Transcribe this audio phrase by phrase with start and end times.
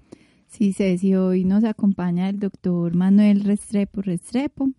[0.48, 4.72] Sí, Ceci, hoy nos acompaña el doctor Manuel Restrepo Restrepo.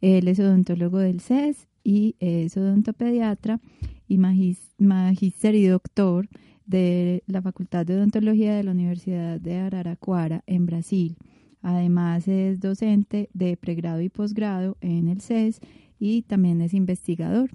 [0.00, 3.60] Él es odontólogo del CES y es odontopediatra
[4.08, 6.28] y magíster y doctor
[6.72, 11.16] de la Facultad de Odontología de la Universidad de Araraquara en Brasil.
[11.60, 15.60] Además es docente de pregrado y posgrado en el CES
[15.98, 17.50] y también es investigador.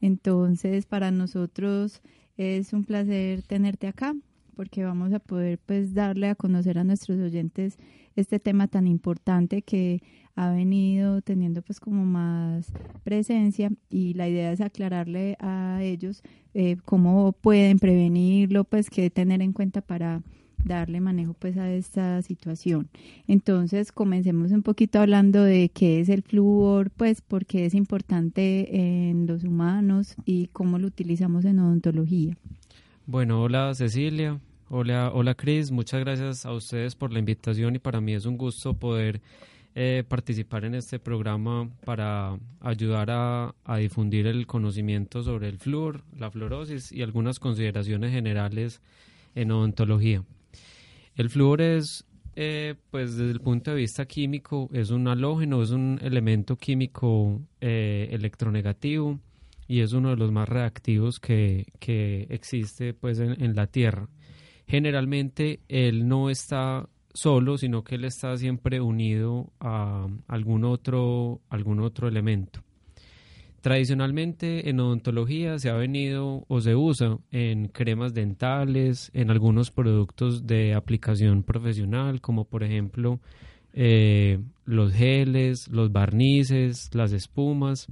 [0.00, 2.00] Entonces, para nosotros
[2.38, 4.16] es un placer tenerte acá
[4.54, 7.76] porque vamos a poder pues darle a conocer a nuestros oyentes
[8.16, 10.02] este tema tan importante que
[10.34, 12.72] ha venido teniendo pues como más
[13.04, 16.22] presencia y la idea es aclararle a ellos
[16.54, 20.22] eh, cómo pueden prevenirlo, pues qué tener en cuenta para
[20.64, 22.88] darle manejo pues a esta situación.
[23.26, 29.26] Entonces, comencemos un poquito hablando de qué es el flúor, pues porque es importante en
[29.26, 32.36] los humanos y cómo lo utilizamos en odontología.
[33.06, 38.00] Bueno, hola Cecilia, hola, hola Cris, muchas gracias a ustedes por la invitación y para
[38.00, 39.20] mí es un gusto poder
[39.74, 46.30] eh, participar en este programa para ayudar a, difundir el conocimiento sobre el flúor, la
[46.30, 48.80] fluorosis y algunas consideraciones generales
[49.34, 50.22] en odontología.
[51.16, 52.04] El flúor es,
[52.36, 57.40] eh, pues desde el punto de vista químico, es un halógeno, es un elemento químico
[57.60, 59.18] eh, electronegativo
[59.72, 61.64] y es uno de los más reactivos que,
[62.28, 64.06] existe pues en, en la Tierra.
[64.66, 71.80] Generalmente él no está solo, sino que él está siempre unido a algún otro, algún
[71.80, 72.60] otro elemento.
[73.62, 80.46] Tradicionalmente en odontología se ha venido o se usa en cremas dentales, en algunos productos
[80.46, 83.20] de aplicación profesional, como por ejemplo
[83.72, 87.88] eh, los geles, los barnices, las espumas.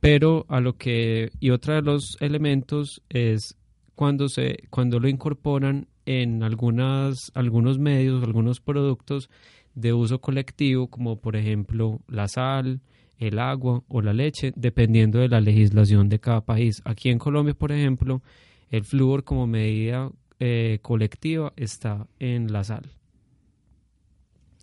[0.00, 3.56] Pero a lo que, y otro de los elementos es
[3.94, 9.28] cuando, se, cuando lo incorporan en algunas, algunos medios, algunos productos
[9.74, 12.80] de uso colectivo, como por ejemplo la sal,
[13.18, 16.80] el agua o la leche, dependiendo de la legislación de cada país.
[16.84, 18.22] Aquí en Colombia, por ejemplo,
[18.70, 22.90] el flúor como medida eh, colectiva está en la sal.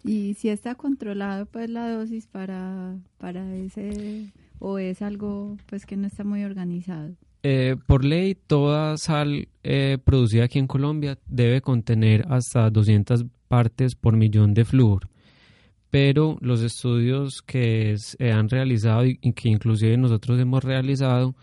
[0.04, 5.98] ¿Y si está controlado pues la dosis para, para ese o es algo pues que
[5.98, 7.16] no está muy organizado?
[7.44, 13.96] Eh, por ley, toda sal eh, producida aquí en Colombia debe contener hasta 200 partes
[13.96, 15.10] por millón de flúor.
[15.92, 21.36] Pero los estudios que se han realizado y que inclusive nosotros hemos realizado,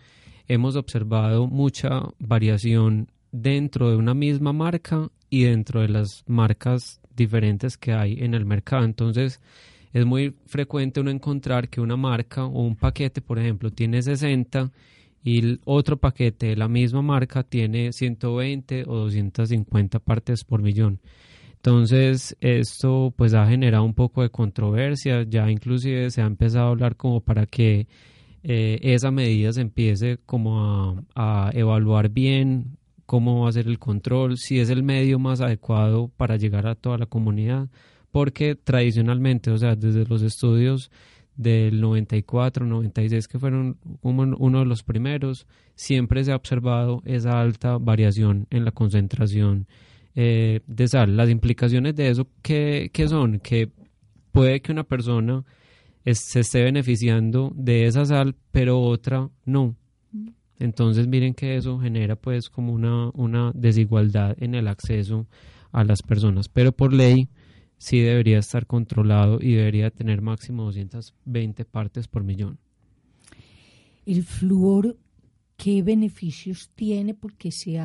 [0.47, 7.77] hemos observado mucha variación dentro de una misma marca y dentro de las marcas diferentes
[7.77, 8.83] que hay en el mercado.
[8.83, 9.39] Entonces,
[9.93, 14.71] es muy frecuente uno encontrar que una marca o un paquete, por ejemplo, tiene 60
[15.23, 20.99] y el otro paquete de la misma marca tiene 120 o 250 partes por millón.
[21.55, 26.71] Entonces, esto pues ha generado un poco de controversia, ya inclusive se ha empezado a
[26.71, 27.87] hablar como para que
[28.41, 33.79] eh, esa medida se empiece como a, a evaluar bien cómo va a ser el
[33.79, 37.69] control, si es el medio más adecuado para llegar a toda la comunidad,
[38.13, 40.91] porque tradicionalmente, o sea, desde los estudios
[41.35, 47.79] del 94, 96, que fueron uno de los primeros, siempre se ha observado esa alta
[47.79, 49.65] variación en la concentración
[50.13, 51.17] eh, de sal.
[51.17, 53.39] Las implicaciones de eso, ¿qué, son?
[53.39, 53.71] Que
[54.31, 55.43] puede que una persona
[56.05, 59.75] se esté beneficiando de esa sal, pero otra no.
[60.59, 65.25] Entonces miren que eso genera pues como una, una desigualdad en el acceso
[65.71, 66.47] a las personas.
[66.47, 67.27] Pero por ley
[67.77, 72.57] sí debería estar controlado y debería tener máximo 220 partes por millón.
[74.05, 74.97] El flúor,
[75.57, 77.13] ¿qué beneficios tiene?
[77.13, 77.79] Porque se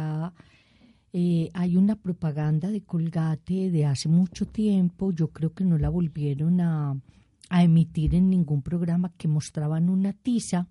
[1.12, 5.88] eh, hay una propaganda de Colgate de hace mucho tiempo, yo creo que no la
[5.88, 7.00] volvieron a,
[7.48, 10.68] a emitir en ningún programa que mostraban una tiza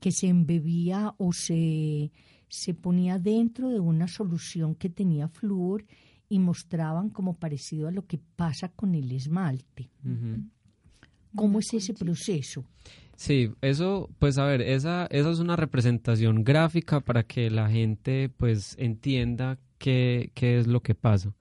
[0.00, 2.10] que se embebía o se,
[2.48, 5.84] se ponía dentro de una solución que tenía flúor
[6.32, 9.90] y mostraban como parecido a lo que pasa con el esmalte.
[11.34, 12.64] ¿Cómo es ese proceso?
[13.16, 18.30] Sí, eso, pues a ver, esa, esa es una representación gráfica para que la gente
[18.34, 21.34] pues entienda qué, qué es lo que pasa.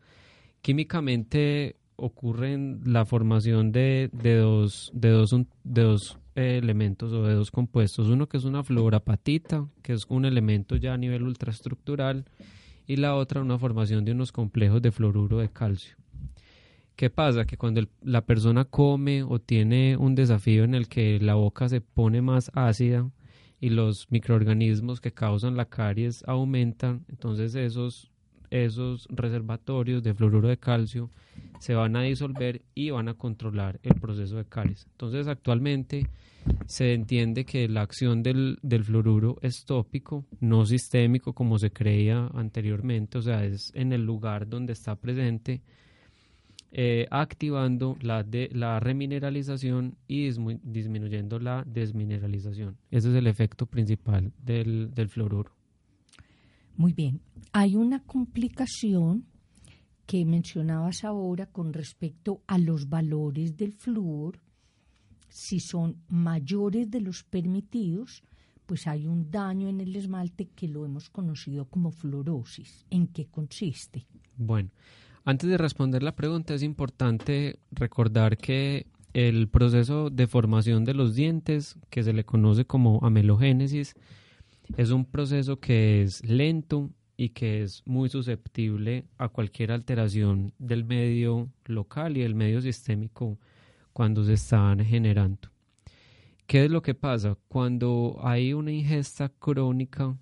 [0.61, 5.29] Químicamente ocurre la formación de, de dos, de dos,
[5.63, 8.09] de dos elementos o de dos compuestos.
[8.09, 12.25] Uno que es una fluorapatita, que es un elemento ya a nivel ultraestructural,
[12.87, 15.95] y la otra una formación de unos complejos de fluoruro de calcio.
[16.95, 17.45] ¿Qué pasa?
[17.45, 21.81] Que cuando la persona come o tiene un desafío en el que la boca se
[21.81, 23.09] pone más ácida
[23.59, 28.10] y los microorganismos que causan la caries aumentan, entonces esos,
[28.51, 31.09] esos reservatorios de fluoruro de calcio
[31.59, 34.85] se van a disolver y van a controlar el proceso de caries.
[34.91, 36.07] Entonces actualmente
[36.65, 42.29] se entiende que la acción del, del fluoruro es tópico, no sistémico como se creía
[42.33, 45.61] anteriormente, o sea, es en el lugar donde está presente,
[46.73, 50.29] eh, activando la, de, la remineralización y
[50.63, 52.77] disminuyendo la desmineralización.
[52.89, 55.51] Ese es el efecto principal del, del fluoruro.
[56.77, 57.21] Muy bien.
[57.51, 59.25] Hay una complicación
[60.05, 64.39] que mencionabas ahora con respecto a los valores del flúor
[65.31, 68.23] si son mayores de los permitidos,
[68.65, 72.85] pues hay un daño en el esmalte que lo hemos conocido como fluorosis.
[72.89, 74.05] ¿En qué consiste?
[74.37, 74.69] Bueno,
[75.23, 81.15] antes de responder la pregunta es importante recordar que el proceso de formación de los
[81.15, 83.95] dientes, que se le conoce como amelogénesis,
[84.77, 90.85] es un proceso que es lento y que es muy susceptible a cualquier alteración del
[90.85, 93.37] medio local y del medio sistémico
[93.93, 95.49] cuando se están generando.
[96.47, 97.37] ¿Qué es lo que pasa?
[97.47, 100.17] Cuando hay una ingesta crónica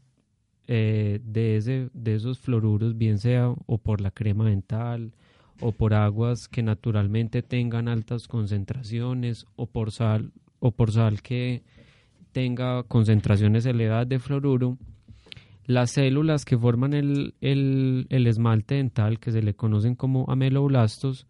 [0.68, 5.14] eh, de, ese, de esos fluoruros, bien sea o por la crema dental,
[5.62, 11.64] o por aguas que naturalmente tengan altas concentraciones, o por sal, o por sal que
[12.40, 14.78] tenga concentraciones elevadas de fluoruro,
[15.66, 21.28] las células que forman el, el, el esmalte dental, que se le conocen como ameloblastos,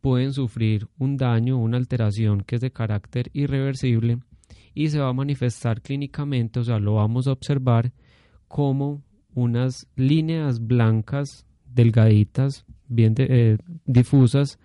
[0.00, 4.18] pueden sufrir un daño, una alteración que es de carácter irreversible
[4.74, 7.92] y se va a manifestar clínicamente, o sea, lo vamos a observar
[8.46, 9.02] como
[9.34, 14.60] unas líneas blancas, delgaditas, bien eh, difusas,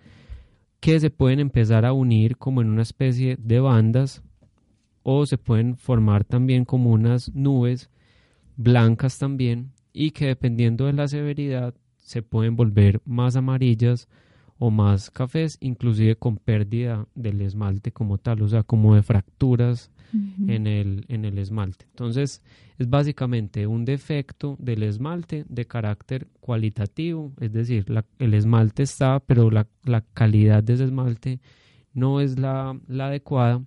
[0.78, 4.22] que se pueden empezar a unir como en una especie de bandas
[5.02, 7.90] o se pueden formar también como unas nubes
[8.56, 14.08] blancas también y que dependiendo de la severidad se pueden volver más amarillas
[14.58, 19.90] o más cafés, inclusive con pérdida del esmalte como tal, o sea, como de fracturas
[20.48, 21.86] en, el, en el esmalte.
[21.88, 22.42] Entonces,
[22.76, 27.86] es básicamente un defecto del esmalte de carácter cualitativo, es decir,
[28.18, 31.40] el esmalte está, pero la, la, calidad de ese esmalte
[31.94, 33.62] no es la, la adecuada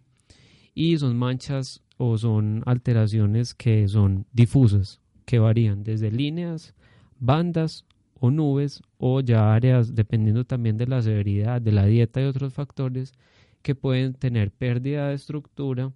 [0.74, 6.74] y son manchas o son alteraciones que son difusas, que varían desde líneas,
[7.20, 7.86] bandas
[8.20, 12.54] o nubes o ya áreas, dependiendo también de la severidad, de la dieta y otros
[12.54, 13.14] factores,
[13.62, 15.92] que pueden tener pérdida de estructura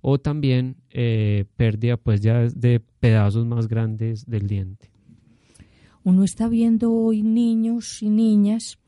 [0.00, 4.90] o también eh, pérdida pues ya de pedazos más grandes del diente.
[6.04, 8.78] Uno está viendo hoy niños y niñas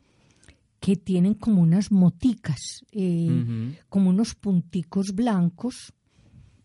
[0.85, 5.95] que tienen como unas moticas, eh, como unos punticos blancos,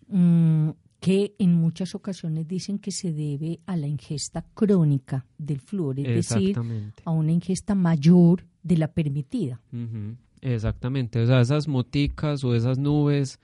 [0.09, 6.01] mm, que en muchas ocasiones dicen que se debe a la ingesta crónica del flúor,
[6.01, 6.57] es decir,
[7.05, 9.61] a una ingesta mayor de la permitida.
[10.41, 13.39] Exactamente, o sea, esas moticas o esas nubes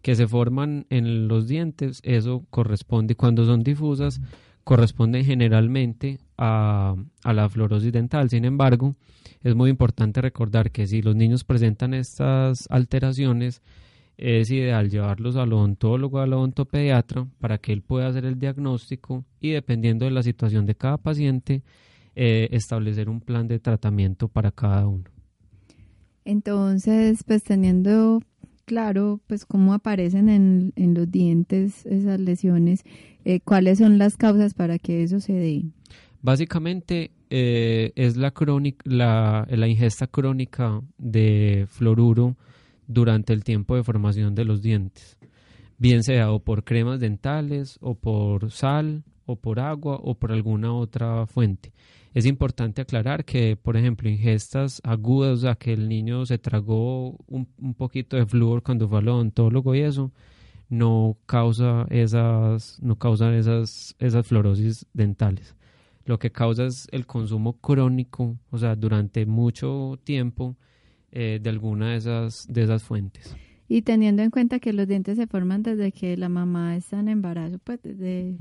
[0.00, 4.20] que se forman en los dientes, eso corresponde, cuando son difusas,
[4.64, 8.30] corresponden generalmente a, a la fluorosis dental.
[8.30, 8.94] Sin embargo,
[9.42, 13.62] es muy importante recordar que si los niños presentan estas alteraciones,
[14.16, 19.50] es ideal llevarlos al odontólogo, al odontopediatra, para que él pueda hacer el diagnóstico y
[19.50, 21.62] dependiendo de la situación de cada paciente,
[22.14, 25.04] eh, establecer un plan de tratamiento para cada uno.
[26.26, 28.20] Entonces, pues teniendo
[28.66, 32.84] claro, pues cómo aparecen en, en los dientes esas lesiones,
[33.24, 35.64] eh, cuáles son las causas para que eso se dé.
[36.22, 42.36] Básicamente eh, es la, la ingesta crónica de fluoruro
[42.86, 45.16] durante el tiempo de formación de los dientes,
[45.78, 50.74] bien sea o por cremas dentales o por sal o por agua o por alguna
[50.74, 51.72] otra fuente.
[52.12, 57.10] Es importante aclarar que, por ejemplo, ingestas agudas, o sea, que el niño se tragó
[57.28, 60.10] un, un poquito de flúor cuando fue al odontólogo y eso,
[60.70, 65.54] no causa esas, no causa esas, esas fluorosis dentales.
[66.06, 70.56] Lo que causa es el consumo crónico, o sea, durante mucho tiempo
[71.12, 73.36] eh, de alguna de esas, de esas fuentes.
[73.68, 77.08] Y teniendo en cuenta que los dientes se forman desde que la mamá está en
[77.08, 78.36] embarazo, pues desde,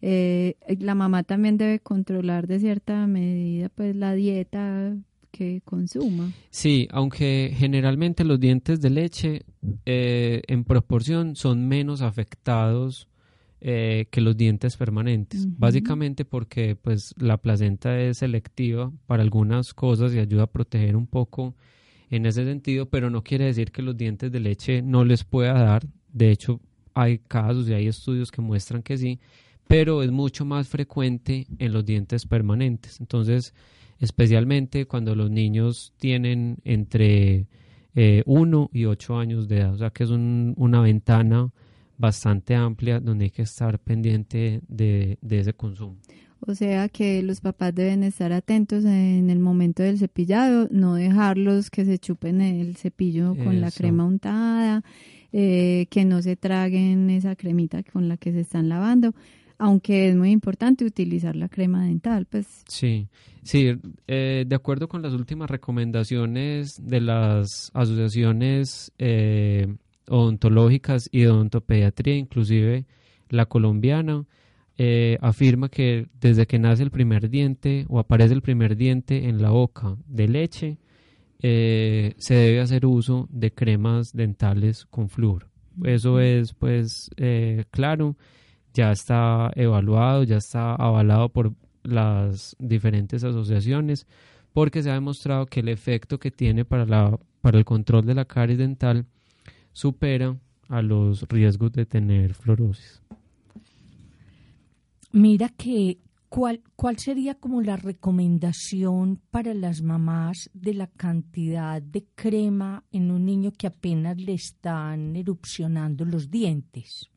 [0.00, 4.96] eh, la mamá también debe controlar de cierta medida pues la dieta
[5.30, 6.32] que consuma.
[6.50, 9.42] Sí, aunque generalmente los dientes de leche
[9.86, 13.06] eh, en proporción son menos afectados
[13.62, 20.18] que los dientes permanentes, básicamente porque pues la placenta es selectiva para algunas cosas y
[20.18, 21.54] ayuda a proteger un poco
[22.10, 25.52] en ese sentido, pero no quiere decir que los dientes de leche no les pueda
[25.52, 25.86] dar.
[26.12, 26.60] De hecho,
[26.92, 29.20] hay casos y hay estudios que muestran que sí,
[29.68, 33.00] pero es mucho más frecuente en los dientes permanentes.
[33.00, 33.54] Entonces,
[34.00, 37.46] especialmente cuando los niños tienen entre
[37.94, 41.50] 1 eh, y 8 años de edad, o sea que es una ventana
[41.98, 45.96] bastante amplia donde hay que estar pendiente de ese consumo.
[46.46, 51.70] O sea que los papás deben estar atentos en el momento del cepillado, no dejarlos
[51.70, 54.82] que se chupen el cepillo con la crema untada,
[55.32, 59.14] eh, que no se traguen esa cremita con la que se están lavando,
[59.60, 62.64] aunque es muy importante utilizar la crema dental, pues.
[62.66, 63.08] Sí,
[63.42, 69.76] sí, eh, de acuerdo con las últimas recomendaciones de las asociaciones eh,
[70.08, 72.86] odontológicas y de odontopediatría, inclusive
[73.28, 74.24] la colombiana,
[74.78, 79.42] eh, afirma que desde que nace el primer diente o aparece el primer diente en
[79.42, 80.78] la boca de leche,
[81.42, 85.50] eh, se debe hacer uso de cremas dentales con flúor.
[85.84, 87.10] Eso es, pues,
[87.70, 88.16] claro,
[88.74, 94.06] ya está evaluado, ya está avalado por las diferentes asociaciones,
[94.52, 98.14] porque se ha demostrado que el efecto que tiene para, la, para el control de
[98.14, 99.06] la caries dental
[99.72, 100.36] supera
[100.68, 103.02] a los riesgos de tener fluorosis.
[105.12, 105.98] Mira que
[106.30, 113.10] ¿Cuál, ¿Cuál sería como la recomendación para las mamás de la cantidad de crema en
[113.10, 117.10] un niño que apenas le están erupcionando los dientes?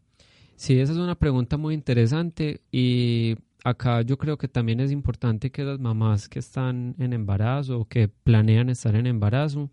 [0.55, 5.51] Sí, esa es una pregunta muy interesante y acá yo creo que también es importante
[5.51, 9.71] que las mamás que están en embarazo o que planean estar en embarazo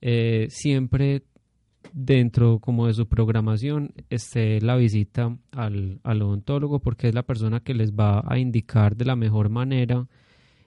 [0.00, 1.24] eh, siempre
[1.92, 7.74] dentro como de su programación esté la visita al, odontólogo porque es la persona que
[7.74, 10.06] les va a indicar de la mejor manera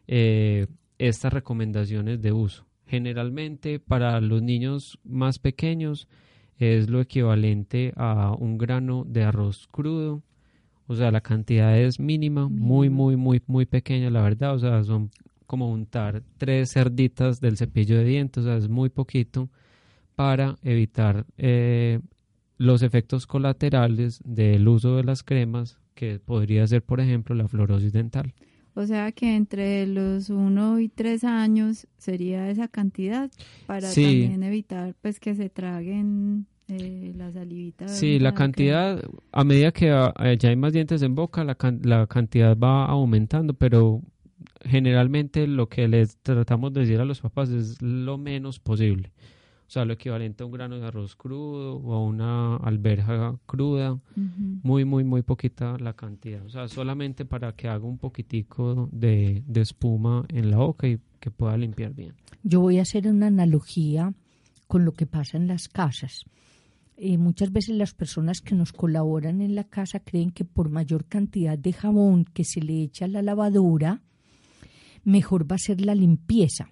[0.08, 2.65] eh, estas recomendaciones de uso.
[2.88, 6.08] Generalmente para los niños más pequeños
[6.60, 10.22] es lo equivalente a un grano de arroz crudo,
[10.88, 14.84] o sea, la cantidad es mínima, muy, muy, muy, muy pequeña, la verdad, o sea,
[14.84, 15.10] son
[15.46, 19.50] como untar tres cerditas del cepillo de dientes, o sea, es muy poquito
[20.16, 22.00] para evitar eh,
[22.58, 27.94] los efectos colaterales del uso de las cremas, que podría ser, por ejemplo, la fluorosis
[27.94, 28.34] dental.
[28.80, 33.30] O sea que entre los 1 y 3 años sería esa cantidad
[33.68, 37.90] para también evitar pues que se traguen eh, la salivita.
[37.90, 42.08] Sí, la cantidad, a medida que eh, ya hay más dientes en boca, la, la
[42.08, 44.02] cantidad va aumentando, pero
[44.64, 49.12] generalmente lo que les tratamos de decir a los papás es lo menos posible.
[49.70, 54.00] O sea, lo equivalente a un grano de arroz crudo o a una alberja cruda,
[54.16, 59.44] muy, muy, muy poquita la cantidad, o sea, solamente para que haga un poquitico de,
[59.46, 62.16] de espuma en la boca y que pueda limpiar bien.
[62.42, 64.12] Yo voy a hacer una analogía
[64.66, 66.26] con lo que pasa en las casas.
[66.98, 71.06] Eh, muchas veces las personas que nos colaboran en la casa creen que por mayor
[71.06, 74.02] cantidad de jabón que se le echa a la lavadora,
[75.04, 76.72] mejor va a ser la limpieza.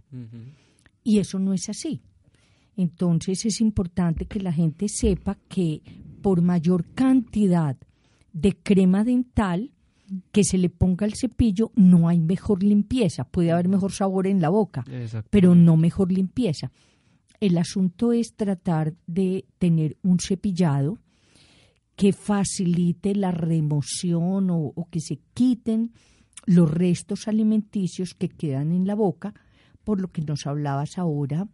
[1.04, 2.02] Y eso no es así.
[2.78, 5.82] Entonces es importante que la gente sepa que
[6.22, 7.76] por mayor cantidad
[8.32, 9.72] de crema dental
[10.32, 13.26] que se le ponga al cepillo, no hay mejor limpieza.
[13.26, 14.86] Puede haber mejor sabor en la boca,
[15.32, 16.72] pero no mejor limpieza.
[17.40, 21.00] El asunto es tratar de tener un cepillado
[21.96, 25.94] que facilite la remoción o, que se quiten
[26.46, 29.34] los restos alimenticios que quedan en la boca,
[29.84, 31.48] por lo que nos hablabas ahora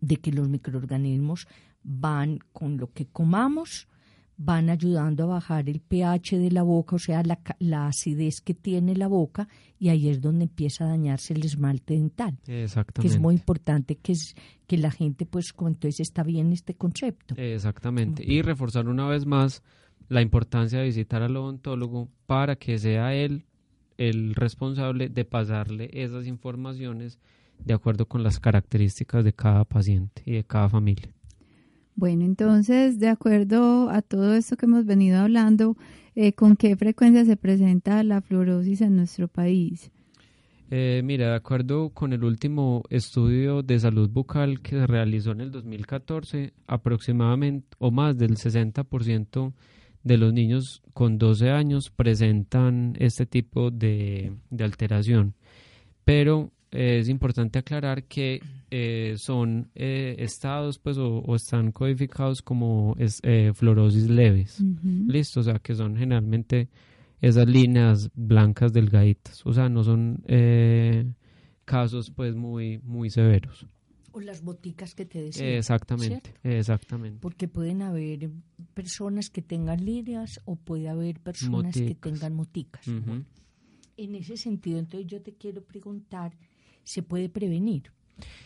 [0.00, 1.46] de que los microorganismos
[1.82, 3.88] van con lo que comamos,
[4.36, 8.54] van ayudando a bajar el pH de la boca, o sea, la, la, acidez que
[8.54, 12.38] tiene la boca, y ahí es donde empieza a dañarse el esmalte dental.
[12.46, 13.02] Exactamente.
[13.02, 14.34] Que es muy importante que, es,
[14.66, 17.34] que la gente, pues, entonces está bien este concepto.
[17.36, 18.24] Exactamente.
[18.26, 19.62] Y reforzar una vez más
[20.08, 23.44] la importancia de visitar al odontólogo para que sea él
[23.98, 27.18] el responsable de pasarle esas informaciones
[27.64, 31.12] de acuerdo con las características de cada paciente y de cada familia.
[31.94, 35.76] Bueno, entonces, de acuerdo a todo esto que hemos venido hablando,
[36.14, 39.90] eh, ¿con qué frecuencia se presenta la fluorosis en nuestro país?
[40.70, 45.40] Eh, mira, de acuerdo con el último estudio de salud bucal que se realizó en
[45.40, 49.52] el 2014, aproximadamente o más del 60%
[50.04, 55.34] de los niños con 12 años presentan este tipo de, de alteración.
[56.04, 63.20] Pero es importante aclarar que eh, son eh, estados pues o, están codificados como es,
[63.24, 64.62] eh, fluorosis leves.
[65.06, 66.68] Listo o sea que son generalmente
[67.20, 69.44] esas líneas blancas delgaditas.
[69.44, 70.22] O sea no son
[71.64, 73.66] casos pues muy muy severos.
[74.12, 75.56] O las boticas que te decía.
[75.56, 77.18] Exactamente exactamente.
[77.20, 78.30] Porque pueden haber
[78.74, 82.86] personas que tengan líneas o puede haber personas que tengan moticas.
[83.96, 86.32] En ese sentido entonces yo te quiero preguntar
[86.84, 87.92] se puede prevenir.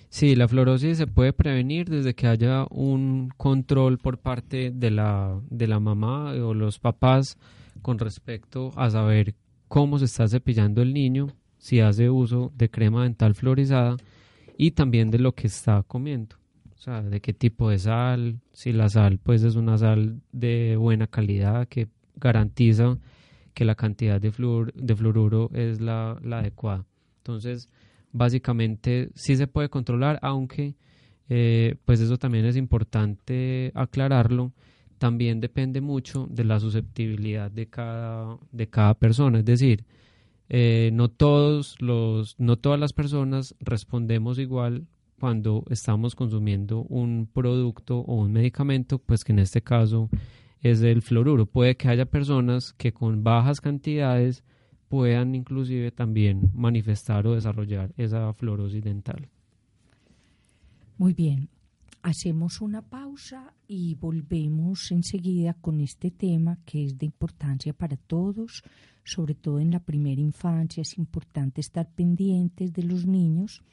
[0.08, 5.40] Sí, la fluorosis se puede prevenir desde que haya un control por parte de la,
[5.50, 7.36] de la mamá o los papás
[7.82, 9.34] con respecto a saber
[9.66, 13.96] cómo se está cepillando el niño, si hace uso de crema dental fluorizada
[14.56, 16.36] y también de lo que está comiendo.
[16.76, 20.76] O sea, de qué tipo de sal, si la sal pues es una sal de
[20.76, 22.98] buena calidad que garantiza
[23.52, 24.30] que la cantidad de,
[24.74, 26.86] de fluoruro es la, la adecuada.
[27.18, 27.68] Entonces,
[28.14, 30.76] básicamente sí se puede controlar, aunque
[31.28, 34.52] eh, pues eso también es importante aclararlo,
[34.98, 39.84] también depende mucho de la susceptibilidad de cada, de cada persona, es decir,
[40.48, 44.86] eh, no todos los, no todas las personas respondemos igual
[45.18, 50.08] cuando estamos consumiendo un producto o un medicamento, pues que en este caso
[50.60, 51.46] es el fluoruro.
[51.46, 54.44] Puede que haya personas que con bajas cantidades
[54.94, 59.28] puedan inclusive también manifestar o desarrollar esa fluorosis dental.
[60.98, 61.48] Muy bien,
[62.00, 68.62] hacemos una pausa y volvemos enseguida con este tema que es de importancia para todos,
[69.02, 70.82] sobre todo en la primera infancia.
[70.82, 73.64] Es importante estar pendientes de los niños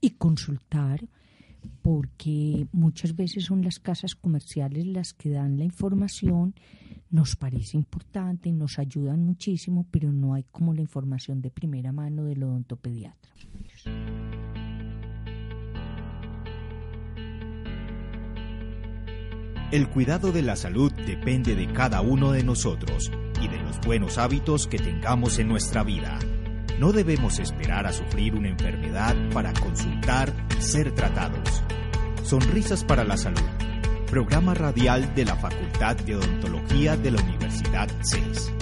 [0.00, 1.06] y consultar
[1.82, 6.54] porque muchas veces son las casas comerciales las que dan la información,
[7.10, 12.24] nos parece importante, nos ayudan muchísimo, pero no hay como la información de primera mano
[12.24, 13.32] del odontopediatra.
[19.70, 23.10] El cuidado de la salud depende de cada uno de nosotros
[23.42, 26.18] y de los buenos hábitos que tengamos en nuestra vida.
[26.78, 31.62] No debemos esperar a sufrir una enfermedad para consultar ser tratados.
[32.24, 33.40] Sonrisas para la Salud,
[34.10, 38.52] programa radial de la Facultad de Odontología de la Universidad CES.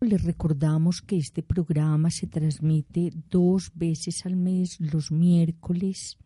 [0.00, 6.16] Les recordamos que este programa se transmite dos veces al mes, los miércoles,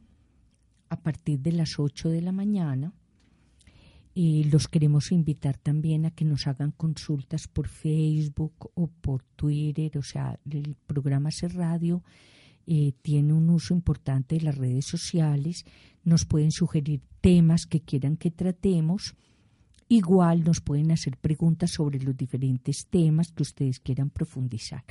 [0.88, 2.92] a partir de las 8 de la mañana
[4.18, 9.98] y los queremos invitar también a que nos hagan consultas por Facebook o por Twitter.
[9.98, 12.02] O sea, el programa C Radio
[12.66, 15.66] eh, tiene un uso importante de las redes sociales.
[16.02, 19.16] Nos pueden sugerir temas que quieran que tratemos
[19.88, 24.82] Igual nos pueden hacer preguntas sobre los diferentes temas que ustedes quieran profundizar.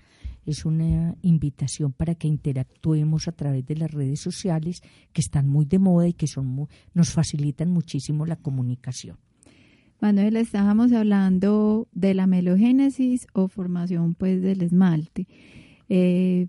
[0.45, 4.81] Es una invitación para que interactuemos a través de las redes sociales
[5.11, 9.17] que están muy de moda y que son nos facilitan muchísimo la comunicación.
[9.99, 15.27] Manuel, estábamos hablando de la melogénesis o formación pues del esmalte.
[15.89, 16.47] Eh,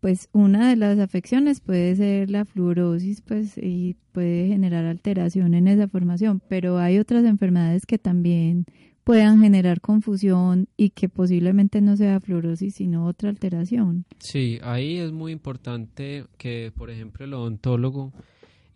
[0.00, 5.68] pues una de las afecciones puede ser la fluorosis, pues y puede generar alteración en
[5.68, 8.64] esa formación, pero hay otras enfermedades que también
[9.04, 14.04] puedan generar confusión y que posiblemente no sea fluorosis sino otra alteración.
[14.18, 18.12] Sí, ahí es muy importante que, por ejemplo, el odontólogo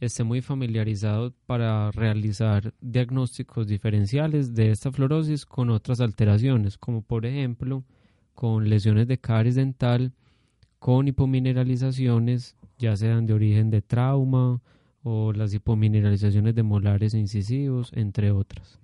[0.01, 7.27] esté muy familiarizado para realizar diagnósticos diferenciales de esta fluorosis con otras alteraciones, como por
[7.27, 7.85] ejemplo
[8.35, 10.13] con lesiones de caries dental,
[10.85, 14.61] con hipomineralizaciones, ya sean de origen de trauma
[15.03, 18.79] o las hipomineralizaciones de molares e incisivos, entre otras.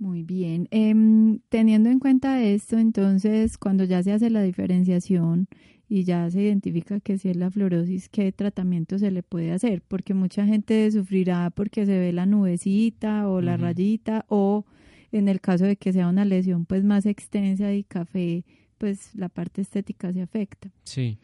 [0.00, 0.66] Muy bien.
[0.72, 5.46] Em, teniendo en cuenta esto, entonces, cuando ya se hace la diferenciación
[5.88, 9.82] y ya se identifica que si es la fluorosis, ¿qué tratamiento se le puede hacer?
[9.86, 14.64] Porque mucha gente sufrirá porque se ve la nubecita o la rayita o
[15.12, 18.44] en el caso de que sea una lesión pues más extensa y café
[18.80, 20.70] pues la parte estética se afecta.
[20.84, 21.18] Sí.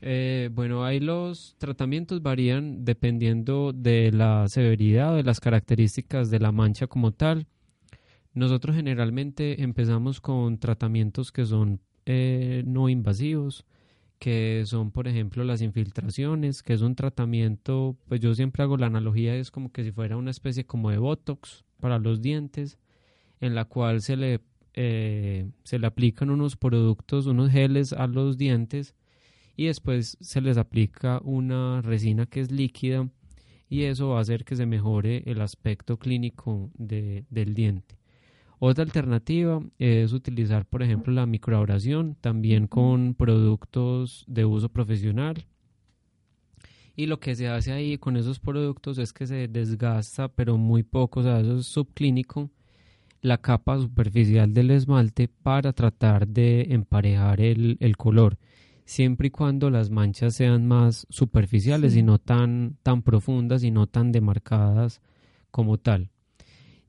[0.00, 6.40] Eh, bueno, ahí los tratamientos varían dependiendo de la severidad o de las características de
[6.40, 7.46] la mancha como tal.
[8.32, 13.66] Nosotros generalmente empezamos con tratamientos que son eh, no invasivos,
[14.18, 18.86] que son, por ejemplo, las infiltraciones, que es un tratamiento, pues yo siempre hago la
[18.86, 22.78] analogía, es como que si fuera una especie como de Botox para los dientes,
[23.40, 24.40] en la cual se le
[24.74, 28.94] eh, se le aplican unos productos, unos geles a los dientes
[29.56, 33.08] y después se les aplica una resina que es líquida
[33.68, 37.98] y eso va a hacer que se mejore el aspecto clínico del diente.
[38.58, 45.46] Otra alternativa es utilizar, por ejemplo, la microabrasión, también con productos de uso profesional.
[46.96, 50.82] Y lo que se hace ahí con esos productos es que se desgasta, pero muy
[50.84, 52.50] poco, o sea, eso es subclínico,
[53.24, 58.36] la capa superficial del esmalte para tratar de emparejar el, color,
[58.84, 63.86] siempre y cuando las manchas sean más superficiales y no tan, tan profundas y no
[63.86, 65.00] tan demarcadas
[65.50, 66.10] como tal.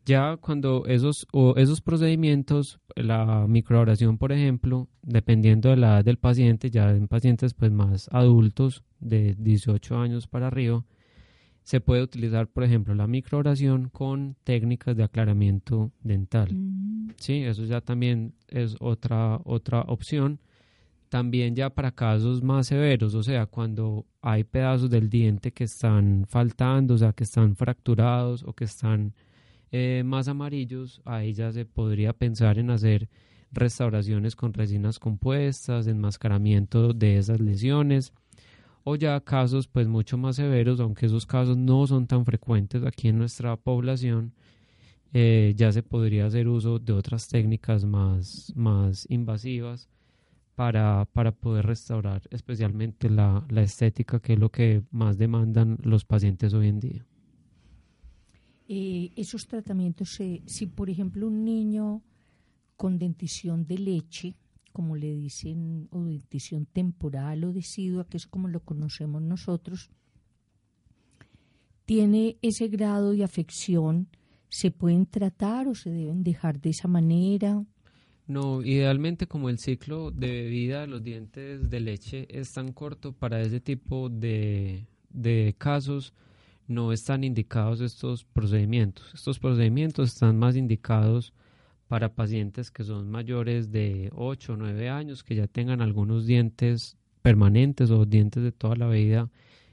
[0.05, 6.17] Ya cuando esos, o esos procedimientos, la microabrasión, por ejemplo, dependiendo de la edad del
[6.17, 10.83] paciente, ya en pacientes pues más adultos de 18 años para arriba,
[11.65, 16.53] se puede utilizar, por ejemplo, la microoración con técnicas de aclaramiento dental.
[16.53, 17.13] Mm.
[17.17, 20.39] Sí, eso ya también es otra, otra opción.
[21.09, 26.25] También ya para casos más severos, o sea, cuando hay pedazos del diente que están
[26.27, 29.13] faltando, o sea, que están fracturados o que están
[29.71, 33.09] eh, más amarillos, ahí ya se podría pensar en hacer
[33.51, 38.13] restauraciones con resinas compuestas, enmascaramiento de esas lesiones
[38.85, 43.07] o ya casos pues mucho más severos, aunque esos casos no son tan frecuentes aquí
[43.07, 44.31] en nuestra población,
[45.11, 49.89] eh, ya se podría hacer uso de otras técnicas más, más invasivas
[50.53, 56.05] para, para poder restaurar especialmente la, la estética, que es lo que más demandan los
[56.05, 57.05] pacientes hoy en día.
[58.67, 62.03] Eh, esos tratamientos, si por ejemplo un niño
[62.77, 64.35] con dentición de leche
[64.75, 69.89] como le dicen, o dentición temporal o decidua, que es como lo conocemos nosotros,
[71.85, 74.09] tiene ese grado de afección,
[74.49, 77.63] ¿se pueden tratar o se deben dejar de esa manera?
[78.27, 83.13] No, idealmente como el ciclo de vida de los dientes de leche es tan corto
[83.13, 86.13] para ese tipo de, de casos,
[86.67, 89.13] no están indicados estos procedimientos.
[89.13, 91.31] Estos procedimientos están más indicados
[91.87, 96.97] para pacientes que son mayores de 8 o 9 años, que ya tengan algunos dientes
[97.21, 99.29] permanentes o dientes de toda la vida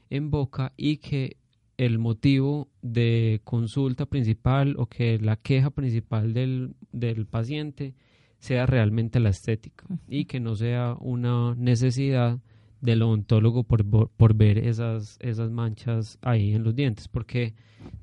[0.09, 1.37] en boca y que
[1.77, 7.93] el motivo de consulta principal o que la queja principal del, del paciente
[8.39, 12.39] sea realmente la estética y que no sea una necesidad
[12.81, 17.53] del odontólogo por, por, ver esas, esas manchas ahí en los dientes, porque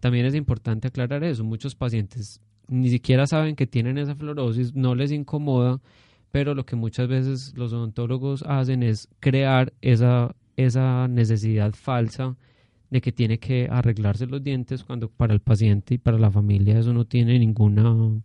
[0.01, 1.45] también es importante aclarar eso.
[1.45, 5.81] Muchos pacientes ni siquiera saben que tienen esa fluorosis, no les incomoda,
[6.31, 12.37] pero lo que muchas veces los odontólogos hacen es crear esa, esa necesidad falsa
[12.91, 16.79] de que tiene que arreglarse los dientes cuando para el paciente y para la familia
[16.79, 18.21] eso no tiene ninguna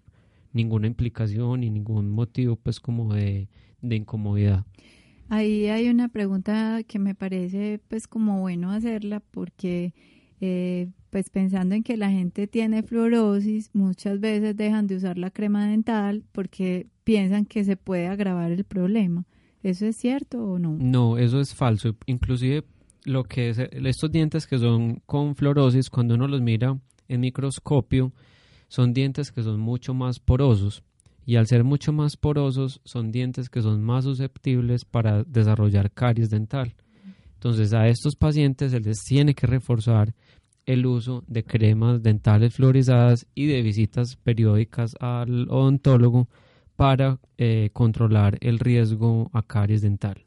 [0.54, 3.50] ninguna implicación y ningún motivo pues como de,
[3.82, 4.66] de incomodidad.
[5.28, 9.94] Ahí hay una pregunta que me parece pues como bueno hacerla porque
[10.40, 15.32] eh, pues pensando en que la gente tiene fluorosis, muchas veces dejan de usar la
[15.32, 19.24] crema dental porque piensan que se puede agravar el problema.
[19.64, 20.76] ¿Eso es cierto o no?
[20.78, 21.96] No, eso es falso.
[22.06, 22.66] Inclusive
[23.06, 28.12] lo que es, estos dientes que son con fluorosis, cuando uno los mira en microscopio,
[28.68, 30.84] son dientes que son mucho más porosos.
[31.26, 36.30] Y al ser mucho más porosos, son dientes que son más susceptibles para desarrollar caries
[36.30, 36.76] dental.
[37.36, 40.14] Entonces a estos pacientes se les tiene que reforzar
[40.66, 46.28] el uso de cremas dentales fluorizadas y de visitas periódicas al odontólogo
[46.76, 50.26] para eh, controlar el riesgo a caries dental.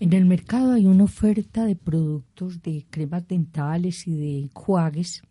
[0.00, 5.22] En el mercado hay una oferta de productos de cremas dentales y de enjuagues.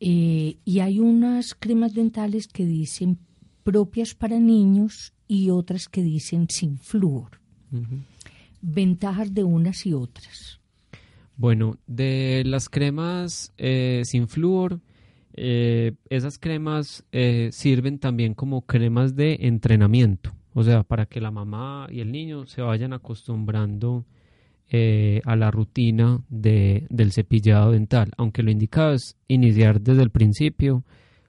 [0.00, 3.18] Eh, y hay unas cremas dentales que dicen
[3.62, 7.40] propias para niños y otras que dicen sin flúor.
[8.60, 10.60] Ventajas de unas y otras.
[11.36, 14.80] Bueno, de las cremas eh, sin flúor,
[15.34, 17.04] eh, esas cremas
[17.50, 20.32] sirven también como cremas de entrenamiento.
[20.54, 24.06] O sea, para que la mamá y el niño se vayan acostumbrando
[24.70, 28.12] eh, a la rutina de, del cepillado dental.
[28.16, 30.84] Aunque lo indicado es iniciar desde el principio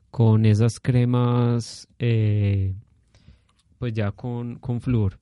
[0.10, 2.74] con esas cremas, eh,
[3.78, 5.20] pues ya con, con flúor.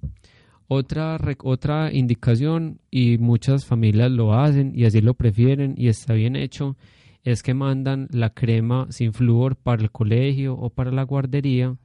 [0.67, 6.35] Otra, otra indicación, y muchas familias lo hacen y así lo prefieren y está bien
[6.35, 6.77] hecho,
[7.23, 11.77] es que mandan la crema sin flúor para el colegio o para la guardería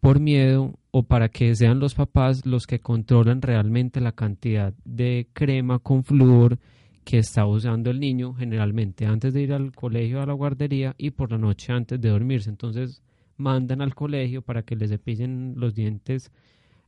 [0.00, 5.28] por miedo o para que sean los papás los que controlan realmente la cantidad de
[5.32, 6.58] crema con flúor
[7.04, 11.10] que está usando el niño generalmente antes de ir al colegio a la guardería y
[11.10, 12.50] por la noche antes de dormirse.
[12.50, 13.02] Entonces
[13.36, 16.30] mandan al colegio para que les cepillen los dientes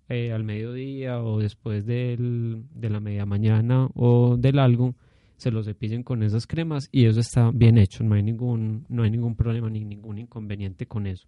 [0.08, 4.94] eh, al mediodía o después del, de la media mañana o del algo
[5.36, 9.02] se los cepillen con esas cremas y eso está bien hecho, no hay ningún, no
[9.02, 11.26] hay ningún problema ni ningún inconveniente con eso.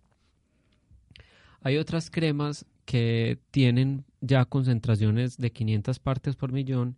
[1.60, 6.96] Hay otras cremas que tienen ya concentraciones de 500 partes por millón,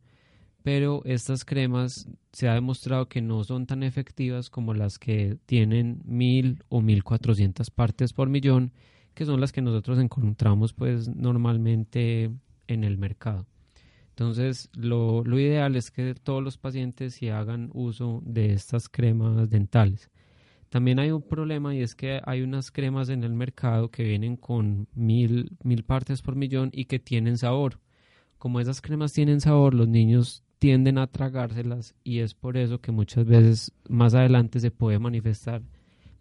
[0.63, 6.03] pero estas cremas se ha demostrado que no son tan efectivas como las que tienen
[6.05, 8.73] 1000 o 1400 partes por millón,
[9.17, 12.31] que son las que nosotros encontramos pues normalmente
[12.69, 13.47] en el mercado.
[14.11, 20.11] Entonces, lo, ideal es que todos los pacientes se hagan uso de estas cremas dentales.
[20.69, 24.37] También hay un problema y es que hay unas cremas en el mercado que vienen
[24.37, 27.81] con mil, mil partes por millón y que tienen sabor.
[28.37, 32.93] Como esas cremas tienen sabor, los niños tienden a tragárselas y es por eso que
[32.93, 35.63] muchas veces más adelante se puede manifestar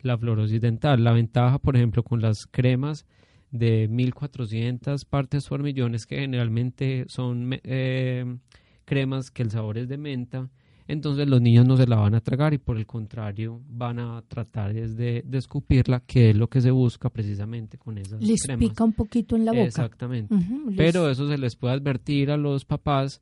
[0.06, 1.04] la fluorosis dental.
[1.04, 3.06] La ventaja, por ejemplo, con las cremas
[3.52, 8.38] de 1400 partes por millón es que generalmente son eh,
[8.86, 10.50] cremas que el sabor es de menta
[10.88, 14.24] entonces los niños no se la van a tragar y por el contrario van a
[14.28, 18.84] tratar de, de escupirla, que es lo que se busca precisamente con esas les pica
[18.84, 19.64] un poquito en la boca.
[19.64, 20.36] Exactamente.
[20.78, 23.22] Pero eso se les puede advertir a los papás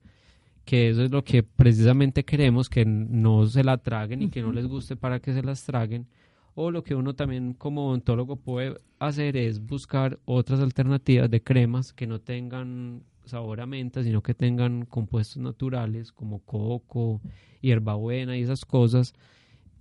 [0.65, 4.52] que eso es lo que precisamente queremos, que no se la traguen y que no
[4.52, 6.08] les guste para que se las traguen.
[6.55, 11.93] O lo que uno también como odontólogo puede hacer es buscar otras alternativas de cremas
[11.93, 17.21] que no tengan sabor a menta, sino que tengan compuestos naturales como coco,
[17.61, 19.13] hierbabuena y esas cosas,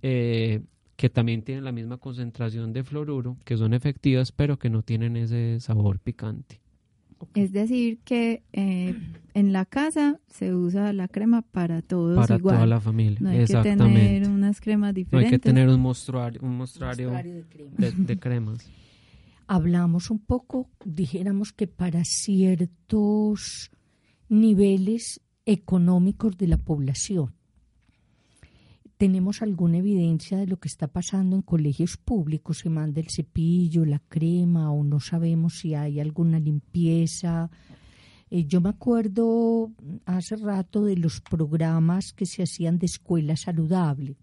[0.01, 0.61] eh,
[0.95, 5.17] que también tienen la misma concentración de fluoruro, que son efectivas, pero que no tienen
[5.17, 6.62] ese sabor picante.
[7.35, 8.95] Es decir, que eh,
[9.33, 13.17] en la casa se usa la crema para todos para toda la familia.
[13.21, 15.31] No hay que tener unas cremas diferentes.
[15.31, 17.11] No hay que tener un mostruario, un mostruario,
[17.77, 18.69] de cremas
[19.47, 23.71] hablamos un poco, dijéramos que para ciertos
[24.29, 27.35] niveles económicos de la población.
[28.97, 32.59] ¿Tenemos alguna evidencia de lo que está pasando en colegios públicos?
[32.59, 37.49] ¿Se manda el cepillo, la crema o no sabemos si hay alguna limpieza?
[38.29, 39.71] Eh, yo me acuerdo
[40.05, 44.15] hace rato de los programas que se hacían de escuela saludable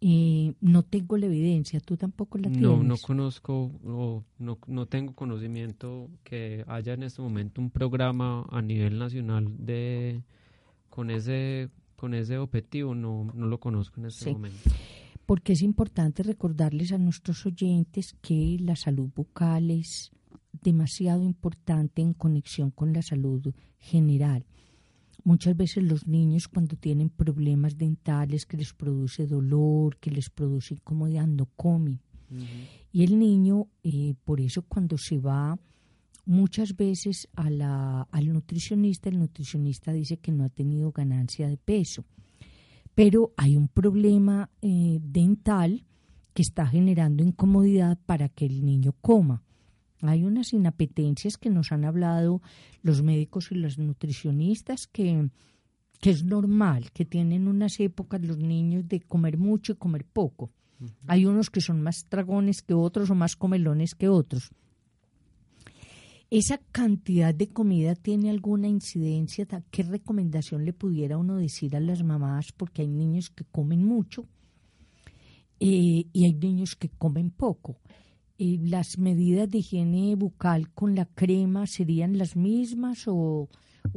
[0.00, 2.62] y no tengo la evidencia, tú tampoco la tienes.
[2.62, 8.46] No, no conozco o no, no tengo conocimiento que haya en este momento un programa
[8.50, 10.22] a nivel nacional de
[10.88, 11.68] con ese
[12.00, 14.70] con ese objetivo, no, no lo conozco en este momento.
[15.26, 20.10] Porque es importante recordarles a nuestros oyentes que la salud bucal es
[20.62, 24.46] demasiado importante en conexión con la salud general.
[25.24, 30.72] Muchas veces los niños cuando tienen problemas dentales que les produce dolor, que les produce
[30.72, 32.00] incomodidad, no comen.
[32.92, 35.58] Y el niño, eh, por eso cuando se va
[36.30, 41.56] muchas veces a la, al nutricionista, el nutricionista dice que no ha tenido ganancia de
[41.56, 42.04] peso.
[42.94, 45.84] pero hay un problema eh, dental
[46.34, 49.42] que está generando incomodidad para que el niño coma.
[50.02, 52.40] Hay unas inapetencias que nos han hablado
[52.82, 55.30] los médicos y los nutricionistas que,
[56.00, 60.50] que es normal, que tienen unas épocas los niños de comer mucho y comer poco.
[61.06, 64.50] Hay unos que son más tragones que otros o más comelones que otros.
[66.30, 69.48] ¿Esa cantidad de comida tiene alguna incidencia?
[69.72, 72.52] ¿Qué recomendación le pudiera uno decir a las mamás?
[72.52, 74.28] Porque hay niños que comen mucho
[75.58, 77.80] eh, y hay niños que comen poco.
[78.38, 83.48] Eh, ¿Las medidas de higiene bucal con la crema serían las mismas o,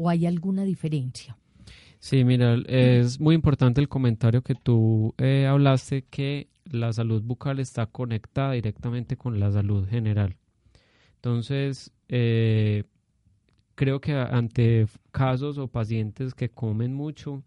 [0.07, 1.37] hay alguna diferencia?
[1.99, 7.59] Sí, mira, es muy importante el comentario que tú eh, hablaste que la salud bucal
[7.59, 10.35] está conectada directamente con la salud general.
[11.23, 11.91] Entonces,
[13.75, 17.43] creo que ante casos o pacientes que comen mucho,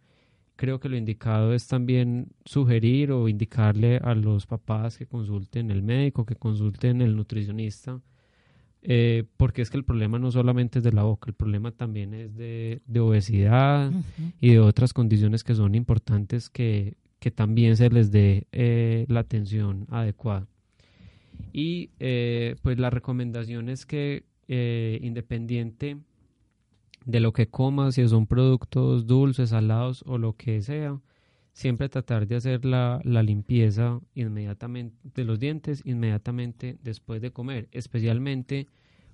[0.57, 5.83] creo que lo indicado es también sugerir o indicarle a los papás que consulten el
[5.83, 8.01] médico, que consulten el nutricionista,
[8.83, 12.15] eh, porque es que el problema no solamente es de la boca, el problema también
[12.15, 13.93] es de, obesidad
[14.41, 19.21] y de otras condiciones que son importantes que, que también se les dé eh, la
[19.21, 20.47] atención adecuada.
[21.53, 25.96] Y eh, pues la recomendación es que independiente
[27.07, 31.01] de lo que comas, si son productos dulces, salados o lo que sea,
[31.53, 38.66] siempre tratar de hacer la, limpieza inmediatamente de los dientes inmediatamente después de comer, especialmente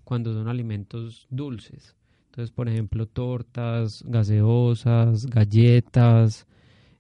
[0.02, 1.94] cuando son alimentos dulces.
[2.26, 6.46] Entonces, por ejemplo, tortas, gaseosas, galletas,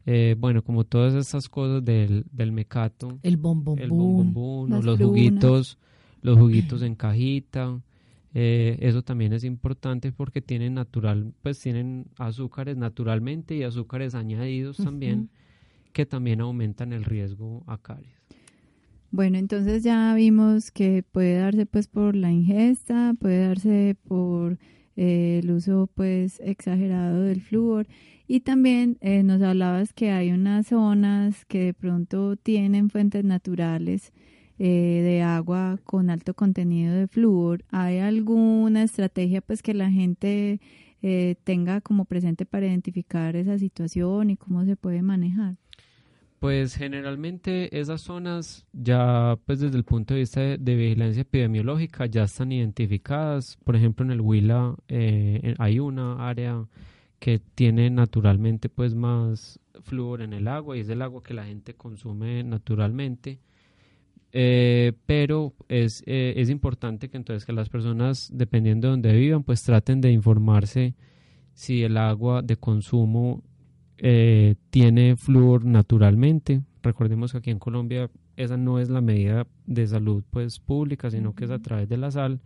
[0.06, 3.18] eh, bueno, como todas esas cosas del, del mecato.
[3.22, 5.78] El bombón, el los juguitos,
[6.22, 7.80] los juguitos en cajita.
[8.34, 14.78] Eh, eso también es importante porque tienen natural, pues tienen azúcares naturalmente y azúcares añadidos
[14.78, 15.28] también
[15.92, 18.16] que también aumentan el riesgo a caries.
[19.10, 24.58] Bueno, entonces ya vimos que puede darse pues por la ingesta, puede darse por
[24.96, 27.86] eh, el uso pues exagerado del flúor
[28.28, 34.12] y también eh, nos hablabas que hay unas zonas que de pronto tienen fuentes naturales
[34.58, 40.60] eh, de agua con alto contenido de flúor, ¿hay alguna estrategia pues que la gente
[41.02, 45.56] eh, tenga como presente para identificar esa situación y cómo se puede manejar?
[46.42, 52.24] Pues generalmente esas zonas ya pues desde el punto de vista de, vigilancia epidemiológica ya
[52.24, 53.58] están identificadas.
[53.62, 56.66] Por ejemplo en el Huila eh, hay una área
[57.20, 61.44] que tiene naturalmente pues más flúor en el agua y es el agua que la
[61.44, 63.38] gente consume naturalmente.
[64.32, 69.44] Eh, pero es, eh, es importante que entonces que las personas, dependiendo de donde vivan,
[69.44, 70.96] pues traten de informarse
[71.54, 73.44] si el agua de consumo
[74.02, 76.60] eh, tiene flúor naturalmente.
[76.82, 81.34] Recordemos que aquí en Colombia esa no es la medida de salud pues pública, sino
[81.34, 82.40] que es a través de la sal.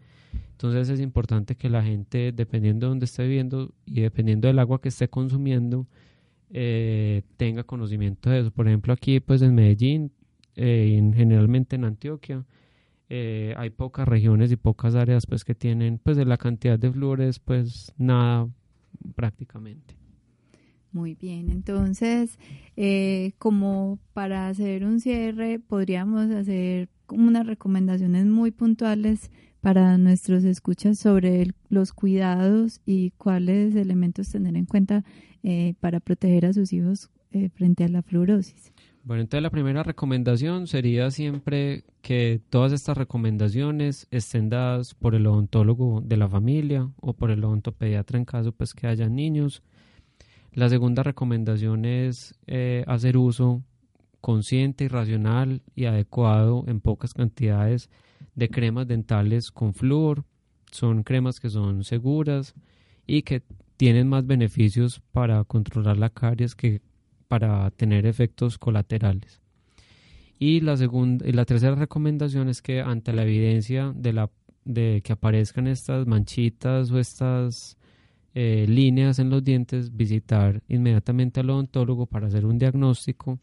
[0.52, 4.80] Entonces es importante que la gente, dependiendo de donde esté viviendo y dependiendo del agua
[4.80, 5.86] que esté consumiendo,
[7.36, 8.50] tenga conocimiento de eso.
[8.52, 10.12] Por ejemplo, aquí pues en Medellín
[10.56, 12.44] eh, generalmente en Antioquia.
[13.08, 16.90] Eh, hay pocas regiones y pocas áreas pues que tienen pues de la cantidad de
[16.90, 18.48] flores pues nada
[19.14, 19.94] prácticamente.
[20.92, 22.38] Muy bien, entonces
[22.77, 30.99] eh, como para hacer un cierre podríamos hacer unas recomendaciones muy puntuales para nuestros escuchas
[30.99, 35.05] sobre los cuidados y cuáles elementos tener en cuenta
[35.81, 37.11] para proteger a sus hijos
[37.55, 38.72] frente a la fluorosis.
[39.07, 45.29] Bueno, entonces la primera recomendación sería siempre que todas estas recomendaciones estén dadas por el
[45.29, 49.62] odontólogo de la familia o por el odontopediatra en caso pues que haya niños.
[50.56, 53.62] La segunda recomendación es eh, hacer uso
[54.22, 57.90] consciente y racional y adecuado en pocas cantidades
[58.34, 60.24] de cremas dentales con flúor.
[60.72, 62.54] Son cremas que son seguras
[63.06, 63.42] y que
[63.76, 66.80] tienen más beneficios para controlar la caries que
[67.28, 69.42] para tener efectos colaterales.
[70.38, 74.30] Y la segunda y la tercera recomendación es que ante la evidencia de la
[74.64, 77.76] de que aparezcan estas manchitas o estas
[78.39, 83.39] eh, líneas en los dientes, visitar inmediatamente al odontólogo para hacer un diagnóstico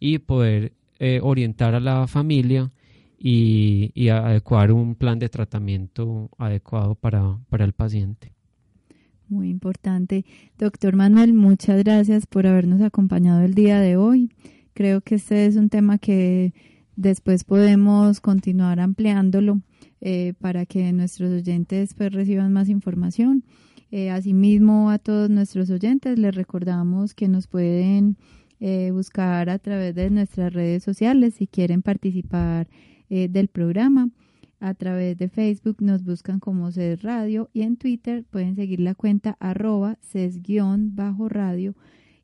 [0.00, 2.72] y poder eh, orientar a la familia
[3.18, 8.32] y, adecuar un plan de tratamiento adecuado para, para el paciente.
[9.28, 10.24] Muy importante.
[10.58, 14.30] Doctor Manuel, muchas gracias por habernos acompañado el día de hoy.
[14.72, 16.54] Creo que este es un tema que
[16.96, 19.60] después podemos continuar ampliándolo
[20.00, 23.44] eh, para que nuestros oyentes pues, reciban más información.
[23.96, 28.16] Eh, asimismo, a todos nuestros oyentes les recordamos que nos pueden
[28.58, 32.66] eh, buscar a través de nuestras redes sociales si quieren participar
[33.08, 34.10] eh, del programa.
[34.58, 38.96] A través de Facebook nos buscan como CES Radio y en Twitter pueden seguir la
[38.96, 41.76] cuenta arroba CES-radio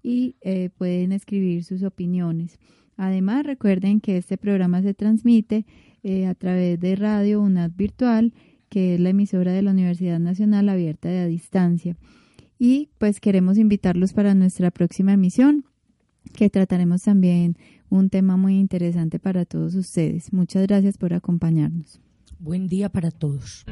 [0.02, 2.58] y eh, pueden escribir sus opiniones.
[2.96, 5.66] Además, recuerden que este programa se transmite
[6.26, 8.32] a través de Radio UNAD Virtual,
[8.70, 11.96] que es la emisora de la Universidad Nacional Abierta de a Distancia.
[12.58, 15.64] Y pues queremos invitarlos para nuestra próxima emisión
[16.34, 17.56] que trataremos también
[17.88, 20.32] un tema muy interesante para todos ustedes.
[20.32, 22.00] Muchas gracias por acompañarnos.
[22.38, 23.64] Buen día para todos.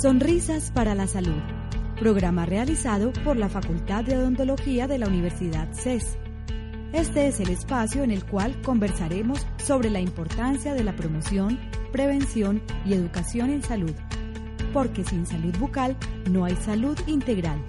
[0.00, 1.42] Sonrisas para la Salud,
[1.98, 6.16] programa realizado por la Facultad de Odontología de la Universidad CES.
[6.92, 11.58] Este es el espacio en el cual conversaremos sobre la importancia de la promoción,
[11.92, 13.94] prevención y educación en salud
[14.72, 15.96] porque sin salud bucal
[16.30, 17.62] no hay salud integral.